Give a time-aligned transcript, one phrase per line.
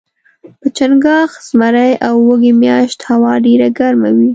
[0.59, 4.29] په چنګاښ، زمري او وږي میاشت هوا ډیره ګرمه وي